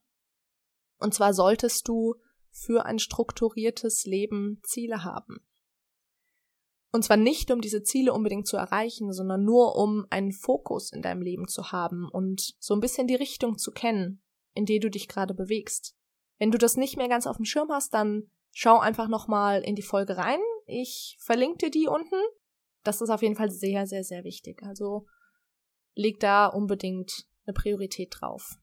Und 0.99 1.13
zwar 1.13 1.35
solltest 1.35 1.87
du 1.89 2.15
für 2.51 2.87
ein 2.87 2.99
strukturiertes 2.99 4.05
Leben 4.07 4.61
Ziele 4.63 5.05
haben. 5.05 5.39
Und 6.91 7.05
zwar 7.05 7.17
nicht, 7.17 7.51
um 7.51 7.61
diese 7.61 7.83
Ziele 7.83 8.13
unbedingt 8.13 8.47
zu 8.47 8.57
erreichen, 8.57 9.13
sondern 9.13 9.45
nur, 9.45 9.77
um 9.77 10.07
einen 10.11 10.33
Fokus 10.33 10.93
in 10.93 11.03
deinem 11.03 11.23
Leben 11.23 11.49
zu 11.49 11.73
haben 11.73 12.09
und 12.09 12.55
so 12.59 12.75
ein 12.75 12.81
bisschen 12.81 13.07
die 13.07 13.15
Richtung 13.15 13.59
zu 13.59 13.73
kennen, 13.73 14.23
in 14.55 14.67
die 14.67 14.79
du 14.79 14.91
dich 14.91 15.09
gerade 15.09 15.35
bewegst. 15.35 15.95
Wenn 16.39 16.51
du 16.51 16.59
das 16.59 16.77
nicht 16.77 16.97
mehr 16.97 17.09
ganz 17.09 17.27
auf 17.27 17.37
dem 17.37 17.47
Schirm 17.47 17.71
hast, 17.71 17.95
dann 17.95 18.31
schau 18.53 18.79
einfach 18.79 19.09
nochmal 19.09 19.63
in 19.63 19.75
die 19.75 19.83
Folge 19.83 20.17
rein. 20.17 20.41
Ich 20.67 21.17
verlinke 21.21 21.59
dir 21.59 21.71
die 21.71 21.89
unten. 21.89 22.21
Das 22.85 23.01
ist 23.01 23.11
auf 23.11 23.23
jeden 23.23 23.37
Fall 23.37 23.51
sehr, 23.51 23.87
sehr, 23.87 24.05
sehr 24.05 24.25
wichtig. 24.25 24.63
Also 24.63 25.07
leg 25.95 26.21
da 26.21 26.47
unbedingt 26.47 27.27
eine 27.47 27.55
Priorität 27.55 28.15
drauf. 28.21 28.59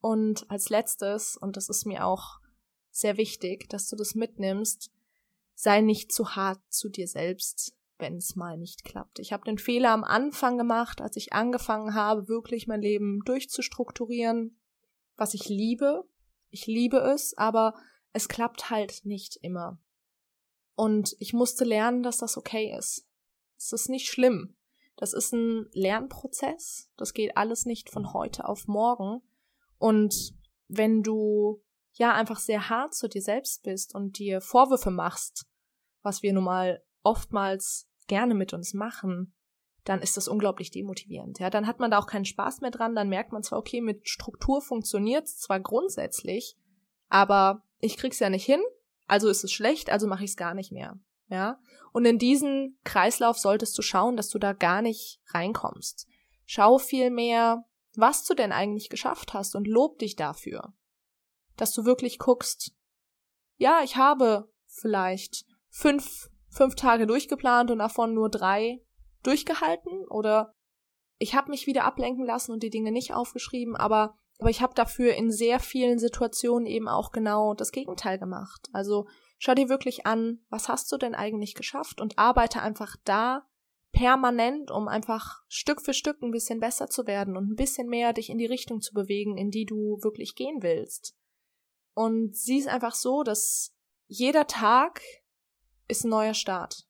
Und 0.00 0.50
als 0.50 0.70
letztes, 0.70 1.36
und 1.36 1.56
das 1.56 1.68
ist 1.68 1.86
mir 1.86 2.06
auch 2.06 2.40
sehr 2.90 3.16
wichtig, 3.16 3.68
dass 3.68 3.88
du 3.88 3.96
das 3.96 4.14
mitnimmst, 4.14 4.90
sei 5.54 5.80
nicht 5.80 6.12
zu 6.12 6.36
hart 6.36 6.60
zu 6.68 6.88
dir 6.88 7.06
selbst, 7.06 7.76
wenn 7.98 8.16
es 8.16 8.34
mal 8.34 8.56
nicht 8.56 8.84
klappt. 8.84 9.18
Ich 9.18 9.32
habe 9.32 9.44
den 9.44 9.58
Fehler 9.58 9.90
am 9.90 10.04
Anfang 10.04 10.56
gemacht, 10.56 11.02
als 11.02 11.16
ich 11.16 11.34
angefangen 11.34 11.94
habe, 11.94 12.28
wirklich 12.28 12.66
mein 12.66 12.80
Leben 12.80 13.20
durchzustrukturieren, 13.26 14.58
was 15.16 15.34
ich 15.34 15.48
liebe. 15.48 16.04
Ich 16.48 16.66
liebe 16.66 16.98
es, 16.98 17.36
aber 17.36 17.74
es 18.12 18.28
klappt 18.28 18.70
halt 18.70 19.04
nicht 19.04 19.36
immer. 19.42 19.78
Und 20.74 21.14
ich 21.18 21.32
musste 21.32 21.64
lernen, 21.64 22.02
dass 22.02 22.18
das 22.18 22.36
okay 22.36 22.74
ist. 22.76 23.06
Es 23.56 23.72
ist 23.72 23.88
nicht 23.88 24.08
schlimm. 24.08 24.56
Das 24.96 25.12
ist 25.12 25.32
ein 25.32 25.68
Lernprozess. 25.72 26.90
Das 26.96 27.14
geht 27.14 27.36
alles 27.36 27.66
nicht 27.66 27.90
von 27.90 28.12
heute 28.12 28.48
auf 28.48 28.66
morgen. 28.66 29.22
Und 29.78 30.34
wenn 30.68 31.02
du 31.02 31.62
ja 31.92 32.14
einfach 32.14 32.38
sehr 32.38 32.68
hart 32.68 32.94
zu 32.94 33.08
dir 33.08 33.22
selbst 33.22 33.62
bist 33.62 33.94
und 33.94 34.18
dir 34.18 34.40
Vorwürfe 34.40 34.90
machst, 34.90 35.46
was 36.02 36.22
wir 36.22 36.32
nun 36.32 36.44
mal 36.44 36.82
oftmals 37.02 37.88
gerne 38.06 38.34
mit 38.34 38.52
uns 38.52 38.74
machen, 38.74 39.34
dann 39.84 40.02
ist 40.02 40.16
das 40.16 40.28
unglaublich 40.28 40.70
demotivierend. 40.70 41.38
Ja, 41.38 41.50
dann 41.50 41.66
hat 41.66 41.80
man 41.80 41.90
da 41.90 41.98
auch 41.98 42.06
keinen 42.06 42.24
Spaß 42.24 42.60
mehr 42.60 42.70
dran, 42.70 42.94
dann 42.94 43.08
merkt 43.08 43.32
man 43.32 43.42
zwar, 43.42 43.58
okay, 43.58 43.80
mit 43.80 44.08
Struktur 44.08 44.60
funktioniert 44.60 45.26
es 45.26 45.38
zwar 45.38 45.60
grundsätzlich, 45.60 46.56
aber 47.08 47.62
ich 47.80 47.96
krieg's 47.96 48.18
ja 48.18 48.30
nicht 48.30 48.44
hin, 48.44 48.62
also 49.06 49.28
ist 49.28 49.44
es 49.44 49.52
schlecht, 49.52 49.90
also 49.90 50.06
mache 50.06 50.24
ich 50.24 50.30
es 50.30 50.36
gar 50.36 50.54
nicht 50.54 50.72
mehr. 50.72 50.98
Ja? 51.28 51.58
Und 51.92 52.04
in 52.04 52.18
diesen 52.18 52.78
Kreislauf 52.84 53.38
solltest 53.38 53.76
du 53.76 53.82
schauen, 53.82 54.16
dass 54.16 54.28
du 54.28 54.38
da 54.38 54.52
gar 54.52 54.82
nicht 54.82 55.20
reinkommst. 55.28 56.06
Schau 56.44 56.78
vielmehr, 56.78 57.64
was 57.94 58.24
du 58.24 58.34
denn 58.34 58.52
eigentlich 58.52 58.88
geschafft 58.88 59.34
hast 59.34 59.54
und 59.54 59.66
lob 59.66 59.98
dich 59.98 60.16
dafür. 60.16 60.74
Dass 61.56 61.72
du 61.72 61.84
wirklich 61.84 62.18
guckst, 62.18 62.72
ja, 63.56 63.82
ich 63.82 63.96
habe 63.96 64.50
vielleicht 64.66 65.44
fünf, 65.68 66.30
fünf 66.48 66.74
Tage 66.74 67.06
durchgeplant 67.06 67.70
und 67.70 67.78
davon 67.78 68.14
nur 68.14 68.30
drei 68.30 68.80
durchgehalten 69.22 70.06
oder 70.08 70.54
ich 71.18 71.34
habe 71.34 71.50
mich 71.50 71.66
wieder 71.66 71.84
ablenken 71.84 72.24
lassen 72.24 72.52
und 72.52 72.62
die 72.62 72.70
Dinge 72.70 72.92
nicht 72.92 73.12
aufgeschrieben, 73.12 73.76
aber 73.76 74.16
aber 74.40 74.50
ich 74.50 74.62
habe 74.62 74.74
dafür 74.74 75.14
in 75.14 75.30
sehr 75.30 75.60
vielen 75.60 75.98
Situationen 75.98 76.66
eben 76.66 76.88
auch 76.88 77.12
genau 77.12 77.52
das 77.52 77.72
Gegenteil 77.72 78.18
gemacht. 78.18 78.68
Also 78.72 79.06
schau 79.38 79.54
dir 79.54 79.68
wirklich 79.68 80.06
an, 80.06 80.40
was 80.48 80.68
hast 80.68 80.90
du 80.92 80.96
denn 80.96 81.14
eigentlich 81.14 81.54
geschafft 81.54 82.00
und 82.00 82.18
arbeite 82.18 82.62
einfach 82.62 82.96
da 83.04 83.46
permanent, 83.92 84.70
um 84.70 84.88
einfach 84.88 85.42
Stück 85.48 85.82
für 85.82 85.92
Stück 85.92 86.22
ein 86.22 86.30
bisschen 86.30 86.58
besser 86.58 86.88
zu 86.88 87.06
werden 87.06 87.36
und 87.36 87.50
ein 87.50 87.56
bisschen 87.56 87.88
mehr 87.88 88.12
dich 88.12 88.30
in 88.30 88.38
die 88.38 88.46
Richtung 88.46 88.80
zu 88.80 88.94
bewegen, 88.94 89.36
in 89.36 89.50
die 89.50 89.66
du 89.66 89.98
wirklich 90.02 90.34
gehen 90.34 90.62
willst. 90.62 91.14
Und 91.92 92.34
sieh 92.34 92.60
es 92.60 92.66
einfach 92.66 92.94
so, 92.94 93.22
dass 93.22 93.74
jeder 94.06 94.46
Tag 94.46 95.02
ist 95.86 96.04
ein 96.04 96.10
neuer 96.10 96.34
Start. 96.34 96.86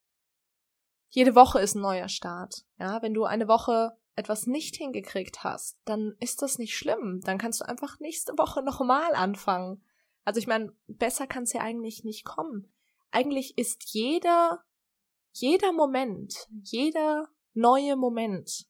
Jede 1.09 1.35
Woche 1.35 1.61
ist 1.61 1.75
ein 1.75 1.83
neuer 1.83 2.09
Start. 2.09 2.64
Ja, 2.78 3.02
wenn 3.02 3.14
du 3.14 3.25
eine 3.25 3.49
Woche 3.49 3.97
etwas 4.21 4.47
nicht 4.47 4.77
hingekriegt 4.77 5.43
hast, 5.43 5.81
dann 5.85 6.15
ist 6.21 6.43
das 6.43 6.59
nicht 6.59 6.77
schlimm. 6.77 7.21
Dann 7.25 7.39
kannst 7.39 7.61
du 7.61 7.69
einfach 7.69 7.99
nächste 7.99 8.33
Woche 8.39 8.62
nochmal 8.62 9.15
anfangen. 9.15 9.83
Also 10.25 10.39
ich 10.39 10.47
meine, 10.47 10.73
besser 10.87 11.27
kann 11.27 11.45
es 11.45 11.53
ja 11.53 11.62
eigentlich 11.62 12.05
nicht 12.05 12.25
kommen. 12.25 12.73
Eigentlich 13.11 13.59
ist 13.59 13.93
jeder, 13.93 14.62
jeder 15.33 15.73
Moment, 15.73 16.49
jeder 16.62 17.29
neue 17.55 17.97
Moment 17.97 18.69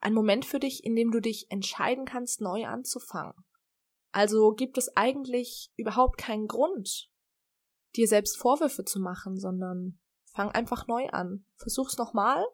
ein 0.00 0.14
Moment 0.14 0.44
für 0.44 0.60
dich, 0.60 0.84
in 0.84 0.94
dem 0.94 1.10
du 1.10 1.20
dich 1.20 1.50
entscheiden 1.50 2.04
kannst, 2.04 2.40
neu 2.40 2.66
anzufangen. 2.66 3.34
Also 4.12 4.52
gibt 4.52 4.78
es 4.78 4.96
eigentlich 4.96 5.72
überhaupt 5.76 6.18
keinen 6.18 6.46
Grund, 6.46 7.10
dir 7.96 8.08
selbst 8.08 8.38
Vorwürfe 8.38 8.84
zu 8.84 9.00
machen, 9.00 9.38
sondern 9.38 9.98
fang 10.24 10.50
einfach 10.50 10.86
neu 10.86 11.08
an. 11.08 11.44
Versuch's 11.56 11.98
nochmal 11.98 12.44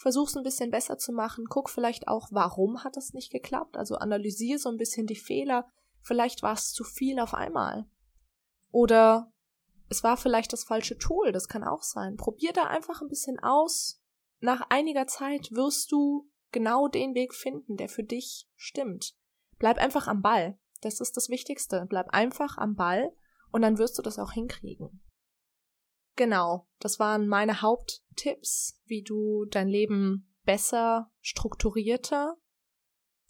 versuch's 0.00 0.34
ein 0.34 0.42
bisschen 0.42 0.70
besser 0.70 0.96
zu 0.96 1.12
machen. 1.12 1.44
Guck 1.48 1.68
vielleicht 1.68 2.08
auch, 2.08 2.28
warum 2.30 2.82
hat 2.82 2.96
das 2.96 3.12
nicht 3.12 3.30
geklappt? 3.30 3.76
Also 3.76 3.96
analysiere 3.96 4.58
so 4.58 4.70
ein 4.70 4.78
bisschen 4.78 5.06
die 5.06 5.16
Fehler. 5.16 5.68
Vielleicht 6.00 6.42
war 6.42 6.54
es 6.54 6.72
zu 6.72 6.84
viel 6.84 7.20
auf 7.20 7.34
einmal. 7.34 7.84
Oder 8.70 9.30
es 9.90 10.02
war 10.02 10.16
vielleicht 10.16 10.54
das 10.54 10.64
falsche 10.64 10.96
Tool, 10.96 11.32
das 11.32 11.48
kann 11.48 11.64
auch 11.64 11.82
sein. 11.82 12.16
Probier 12.16 12.52
da 12.54 12.64
einfach 12.64 13.02
ein 13.02 13.08
bisschen 13.08 13.38
aus. 13.40 14.00
Nach 14.40 14.62
einiger 14.70 15.06
Zeit 15.06 15.50
wirst 15.52 15.92
du 15.92 16.30
genau 16.50 16.88
den 16.88 17.14
Weg 17.14 17.34
finden, 17.34 17.76
der 17.76 17.90
für 17.90 18.02
dich 18.02 18.48
stimmt. 18.56 19.14
Bleib 19.58 19.76
einfach 19.76 20.08
am 20.08 20.22
Ball. 20.22 20.58
Das 20.80 21.00
ist 21.00 21.18
das 21.18 21.28
Wichtigste. 21.28 21.84
Bleib 21.86 22.08
einfach 22.14 22.56
am 22.56 22.74
Ball 22.74 23.12
und 23.52 23.60
dann 23.60 23.76
wirst 23.76 23.98
du 23.98 24.02
das 24.02 24.18
auch 24.18 24.32
hinkriegen. 24.32 25.02
Genau, 26.20 26.66
das 26.80 26.98
waren 26.98 27.28
meine 27.28 27.62
Haupttipps, 27.62 28.78
wie 28.84 29.02
du 29.02 29.46
dein 29.46 29.68
Leben 29.68 30.30
besser, 30.44 31.10
strukturierter 31.22 32.36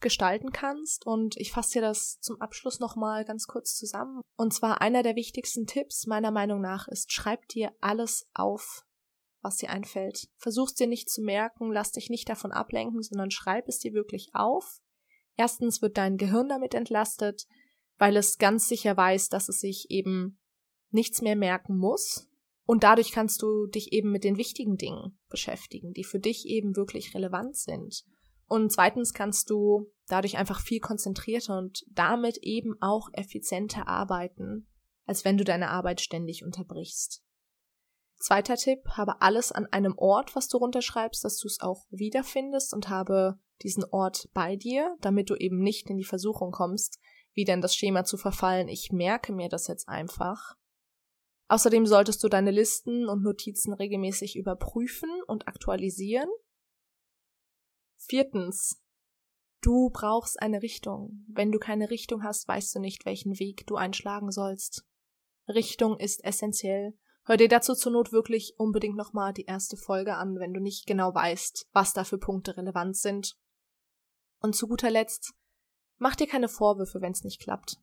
gestalten 0.01 0.51
kannst. 0.51 1.07
Und 1.07 1.37
ich 1.37 1.53
fasse 1.53 1.75
dir 1.75 1.83
das 1.83 2.19
zum 2.19 2.41
Abschluss 2.41 2.81
nochmal 2.81 3.25
ganz 3.25 3.47
kurz 3.47 3.77
zusammen. 3.77 4.23
Und 4.37 4.53
zwar 4.53 4.81
einer 4.81 5.05
der 5.05 5.15
wichtigsten 5.15 5.69
Tipps 5.69 6.09
meiner 6.09 6.33
Meinung 6.33 6.61
nach 6.61 6.89
ist, 6.89 7.13
schreib 7.13 7.47
dir 7.47 7.73
alles 7.81 8.29
auf, 8.35 8.85
was 9.41 9.59
dir 9.59 9.71
einfällt. 9.71 10.29
Versuch's 10.37 10.75
dir 10.75 10.89
nicht 10.89 11.11
zu 11.11 11.23
merken, 11.23 11.71
lass 11.71 11.93
dich 11.93 12.11
nicht 12.11 12.29
davon 12.29 12.51
ablenken, 12.51 13.05
sondern 13.05 13.31
schreib 13.31 13.69
es 13.69 13.79
dir 13.79 13.93
wirklich 13.93 14.31
auf. 14.33 14.81
Erstens 15.37 15.81
wird 15.81 15.97
dein 15.97 16.17
Gehirn 16.17 16.49
damit 16.49 16.75
entlastet, 16.75 17.47
weil 17.99 18.17
es 18.17 18.39
ganz 18.39 18.67
sicher 18.67 18.97
weiß, 18.97 19.29
dass 19.29 19.49
es 19.49 19.61
sich 19.61 19.91
eben 19.91 20.41
nichts 20.91 21.23
mehr 21.23 21.37
merken 21.37 21.79
muss, 21.79 22.27
und 22.71 22.85
dadurch 22.85 23.11
kannst 23.11 23.43
du 23.43 23.67
dich 23.67 23.93
eben 23.93 24.13
mit 24.13 24.23
den 24.23 24.37
wichtigen 24.37 24.77
Dingen 24.77 25.19
beschäftigen, 25.29 25.93
die 25.93 26.05
für 26.05 26.21
dich 26.21 26.47
eben 26.47 26.77
wirklich 26.77 27.17
relevant 27.17 27.57
sind. 27.57 28.05
Und 28.47 28.71
zweitens 28.71 29.13
kannst 29.13 29.51
du 29.51 29.91
dadurch 30.07 30.39
einfach 30.39 30.61
viel 30.61 30.79
konzentrierter 30.79 31.59
und 31.59 31.85
damit 31.91 32.39
eben 32.43 32.77
auch 32.81 33.09
effizienter 33.13 33.89
arbeiten, 33.89 34.69
als 35.05 35.25
wenn 35.25 35.37
du 35.37 35.43
deine 35.43 35.69
Arbeit 35.69 36.01
ständig 36.01 36.45
unterbrichst. 36.45 37.25
Zweiter 38.21 38.55
Tipp, 38.55 38.85
habe 38.91 39.21
alles 39.21 39.51
an 39.51 39.67
einem 39.67 39.99
Ort, 39.99 40.37
was 40.37 40.47
du 40.47 40.59
runterschreibst, 40.59 41.25
dass 41.25 41.39
du 41.39 41.49
es 41.49 41.59
auch 41.61 41.89
wiederfindest 41.91 42.73
und 42.73 42.89
habe 42.89 43.41
diesen 43.63 43.83
Ort 43.91 44.29
bei 44.33 44.55
dir, 44.55 44.97
damit 45.01 45.29
du 45.29 45.35
eben 45.35 45.59
nicht 45.59 45.91
in 45.91 45.97
die 45.97 46.05
Versuchung 46.05 46.53
kommst, 46.53 47.01
wieder 47.33 47.53
in 47.53 47.63
das 47.63 47.75
Schema 47.75 48.05
zu 48.05 48.17
verfallen. 48.17 48.69
Ich 48.69 48.93
merke 48.93 49.33
mir 49.33 49.49
das 49.49 49.67
jetzt 49.67 49.89
einfach. 49.89 50.55
Außerdem 51.51 51.85
solltest 51.85 52.23
du 52.23 52.29
deine 52.29 52.53
Listen 52.53 53.09
und 53.09 53.25
Notizen 53.25 53.73
regelmäßig 53.73 54.37
überprüfen 54.37 55.11
und 55.27 55.49
aktualisieren. 55.49 56.29
Viertens. 57.97 58.81
Du 59.61 59.91
brauchst 59.91 60.41
eine 60.41 60.63
Richtung. 60.63 61.25
Wenn 61.27 61.51
du 61.51 61.59
keine 61.59 61.91
Richtung 61.91 62.23
hast, 62.23 62.47
weißt 62.47 62.77
du 62.77 62.79
nicht, 62.79 63.05
welchen 63.05 63.41
Weg 63.41 63.67
du 63.67 63.75
einschlagen 63.75 64.31
sollst. 64.31 64.87
Richtung 65.49 65.99
ist 65.99 66.23
essentiell. 66.23 66.97
Hör 67.25 67.37
dir 67.37 67.49
dazu 67.49 67.75
zur 67.75 67.91
Not 67.91 68.13
wirklich 68.13 68.55
unbedingt 68.57 68.97
nochmal 68.97 69.33
die 69.33 69.47
erste 69.47 69.77
Folge 69.77 70.15
an, 70.15 70.39
wenn 70.39 70.55
du 70.55 70.61
nicht 70.61 70.87
genau 70.87 71.13
weißt, 71.13 71.67
was 71.73 71.93
da 71.93 72.05
für 72.05 72.19
Punkte 72.19 72.57
relevant 72.57 72.97
sind. 72.97 73.37
Und 74.39 74.55
zu 74.55 74.69
guter 74.69 74.91
Letzt, 74.93 75.35
mach 75.99 76.15
dir 76.15 76.29
keine 76.29 76.49
Vorwürfe, 76.49 77.01
wenn 77.01 77.11
es 77.11 77.25
nicht 77.25 77.41
klappt. 77.41 77.79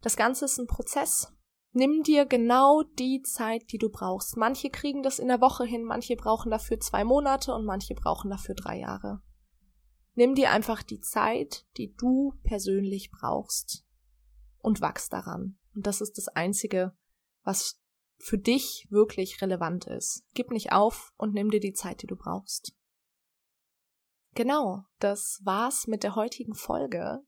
Das 0.00 0.16
Ganze 0.16 0.46
ist 0.46 0.58
ein 0.58 0.66
Prozess 0.66 1.32
Nimm 1.74 2.02
dir 2.02 2.26
genau 2.26 2.82
die 2.82 3.22
Zeit, 3.22 3.72
die 3.72 3.78
du 3.78 3.88
brauchst. 3.88 4.36
Manche 4.36 4.68
kriegen 4.68 5.02
das 5.02 5.18
in 5.18 5.28
der 5.28 5.40
Woche 5.40 5.64
hin, 5.64 5.84
manche 5.84 6.16
brauchen 6.16 6.50
dafür 6.50 6.78
zwei 6.80 7.02
Monate 7.02 7.54
und 7.54 7.64
manche 7.64 7.94
brauchen 7.94 8.30
dafür 8.30 8.54
drei 8.54 8.78
Jahre. 8.78 9.22
Nimm 10.14 10.34
dir 10.34 10.50
einfach 10.50 10.82
die 10.82 11.00
Zeit, 11.00 11.66
die 11.78 11.94
du 11.94 12.34
persönlich 12.42 13.10
brauchst 13.10 13.86
und 14.58 14.82
wachs 14.82 15.08
daran. 15.08 15.58
Und 15.74 15.86
das 15.86 16.02
ist 16.02 16.18
das 16.18 16.28
Einzige, 16.28 16.94
was 17.42 17.80
für 18.18 18.36
dich 18.38 18.86
wirklich 18.90 19.40
relevant 19.40 19.86
ist. 19.86 20.24
Gib 20.34 20.50
nicht 20.50 20.72
auf 20.72 21.12
und 21.16 21.32
nimm 21.32 21.50
dir 21.50 21.60
die 21.60 21.72
Zeit, 21.72 22.02
die 22.02 22.06
du 22.06 22.16
brauchst. 22.16 22.74
Genau, 24.34 24.84
das 24.98 25.40
war's 25.44 25.86
mit 25.86 26.02
der 26.02 26.14
heutigen 26.16 26.54
Folge. 26.54 27.24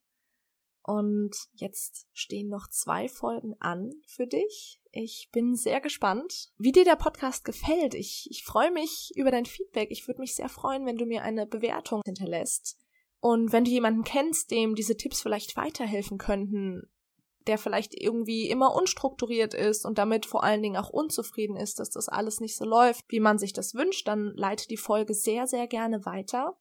Und 0.86 1.34
jetzt 1.54 2.06
stehen 2.12 2.48
noch 2.48 2.68
zwei 2.68 3.08
Folgen 3.08 3.54
an 3.58 3.90
für 4.06 4.26
dich. 4.26 4.82
Ich 4.92 5.30
bin 5.32 5.54
sehr 5.54 5.80
gespannt, 5.80 6.50
wie 6.58 6.72
dir 6.72 6.84
der 6.84 6.96
Podcast 6.96 7.46
gefällt. 7.46 7.94
Ich, 7.94 8.28
ich 8.30 8.44
freue 8.44 8.70
mich 8.70 9.10
über 9.16 9.30
dein 9.30 9.46
Feedback. 9.46 9.90
Ich 9.90 10.06
würde 10.06 10.20
mich 10.20 10.34
sehr 10.34 10.50
freuen, 10.50 10.84
wenn 10.84 10.98
du 10.98 11.06
mir 11.06 11.22
eine 11.22 11.46
Bewertung 11.46 12.02
hinterlässt. 12.04 12.78
Und 13.18 13.50
wenn 13.50 13.64
du 13.64 13.70
jemanden 13.70 14.04
kennst, 14.04 14.50
dem 14.50 14.74
diese 14.74 14.98
Tipps 14.98 15.22
vielleicht 15.22 15.56
weiterhelfen 15.56 16.18
könnten, 16.18 16.82
der 17.46 17.56
vielleicht 17.56 17.94
irgendwie 17.94 18.50
immer 18.50 18.74
unstrukturiert 18.74 19.54
ist 19.54 19.86
und 19.86 19.96
damit 19.96 20.26
vor 20.26 20.44
allen 20.44 20.62
Dingen 20.62 20.76
auch 20.76 20.90
unzufrieden 20.90 21.56
ist, 21.56 21.78
dass 21.78 21.88
das 21.88 22.10
alles 22.10 22.40
nicht 22.40 22.58
so 22.58 22.66
läuft, 22.66 23.06
wie 23.08 23.20
man 23.20 23.38
sich 23.38 23.54
das 23.54 23.74
wünscht, 23.74 24.06
dann 24.06 24.34
leite 24.36 24.68
die 24.68 24.76
Folge 24.76 25.14
sehr, 25.14 25.46
sehr 25.46 25.66
gerne 25.66 26.04
weiter. 26.04 26.58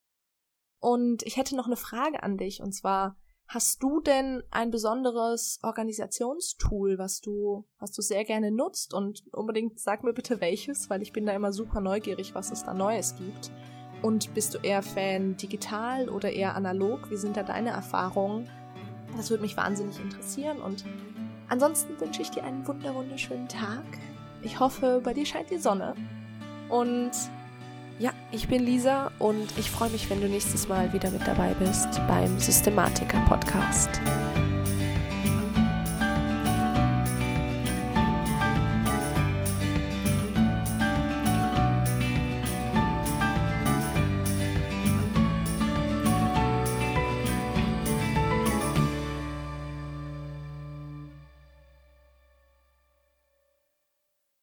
Und 0.79 1.23
ich 1.23 1.35
hätte 1.35 1.57
noch 1.57 1.67
eine 1.67 1.75
Frage 1.77 2.23
an 2.23 2.37
dich, 2.37 2.61
und 2.61 2.71
zwar, 2.71 3.17
Hast 3.53 3.83
du 3.83 3.99
denn 3.99 4.41
ein 4.49 4.71
besonderes 4.71 5.59
Organisationstool, 5.61 6.97
was 6.97 7.21
du, 7.21 7.65
was 7.77 7.91
du 7.91 8.01
sehr 8.01 8.25
gerne 8.25 8.49
nutzt? 8.49 8.95
Und 8.95 9.21
unbedingt 9.31 9.79
sag 9.79 10.03
mir 10.03 10.13
bitte 10.13 10.41
welches, 10.41 10.89
weil 10.89 11.03
ich 11.03 11.13
bin 11.13 11.27
da 11.27 11.33
immer 11.33 11.53
super 11.53 11.79
neugierig, 11.79 12.33
was 12.33 12.49
es 12.49 12.63
da 12.63 12.73
Neues 12.73 13.15
gibt. 13.15 13.51
Und 14.01 14.33
bist 14.33 14.55
du 14.55 14.57
eher 14.57 14.81
Fan 14.81 15.37
digital 15.37 16.09
oder 16.09 16.31
eher 16.31 16.55
analog? 16.55 17.11
Wie 17.11 17.15
sind 17.15 17.37
da 17.37 17.43
deine 17.43 17.69
Erfahrungen? 17.69 18.49
Das 19.17 19.29
würde 19.29 19.43
mich 19.43 19.55
wahnsinnig 19.55 19.99
interessieren. 19.99 20.59
Und 20.59 20.83
ansonsten 21.47 21.99
wünsche 22.01 22.23
ich 22.23 22.31
dir 22.31 22.43
einen 22.43 22.65
wunder 22.67 22.95
wunderschönen 22.95 23.49
Tag. 23.49 23.85
Ich 24.41 24.59
hoffe, 24.59 24.99
bei 25.03 25.13
dir 25.13 25.27
scheint 25.27 25.51
die 25.51 25.59
Sonne. 25.59 25.93
Und 26.69 27.11
ja, 27.99 28.11
ich 28.31 28.47
bin 28.47 28.63
Lisa 28.63 29.11
und 29.19 29.57
ich 29.57 29.69
freue 29.69 29.89
mich, 29.89 30.09
wenn 30.09 30.21
du 30.21 30.27
nächstes 30.27 30.67
Mal 30.67 30.93
wieder 30.93 31.11
mit 31.11 31.25
dabei 31.27 31.53
bist 31.53 31.87
beim 32.07 32.39
Systematiker 32.39 33.19
Podcast. 33.27 33.89